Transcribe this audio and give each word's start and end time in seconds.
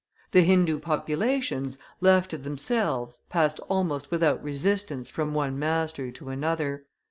The 0.31 0.41
Hindoo 0.41 0.79
populations, 0.79 1.77
left 1.99 2.31
to 2.31 2.37
themselves, 2.39 3.21
passed 3.29 3.59
almost 3.69 4.09
without 4.09 4.43
resistance 4.43 5.11
from 5.11 5.35
one 5.35 5.59
master 5.59 6.09
to 6.09 6.29
another. 6.29 6.87